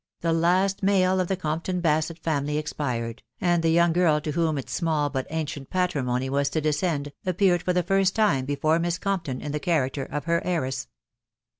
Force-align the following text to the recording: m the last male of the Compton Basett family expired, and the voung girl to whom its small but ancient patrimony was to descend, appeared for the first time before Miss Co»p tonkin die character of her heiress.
m 0.23 0.29
the 0.29 0.33
last 0.33 0.81
male 0.81 1.19
of 1.19 1.27
the 1.27 1.35
Compton 1.37 1.79
Basett 1.79 2.17
family 2.17 2.57
expired, 2.57 3.21
and 3.39 3.61
the 3.61 3.75
voung 3.75 3.93
girl 3.93 4.19
to 4.21 4.31
whom 4.31 4.57
its 4.57 4.73
small 4.73 5.11
but 5.11 5.27
ancient 5.29 5.69
patrimony 5.69 6.27
was 6.27 6.49
to 6.49 6.59
descend, 6.59 7.13
appeared 7.23 7.61
for 7.61 7.71
the 7.73 7.83
first 7.83 8.15
time 8.15 8.43
before 8.45 8.79
Miss 8.79 8.97
Co»p 8.97 9.31
tonkin 9.31 9.51
die 9.51 9.59
character 9.59 10.03
of 10.05 10.25
her 10.25 10.41
heiress. 10.43 10.87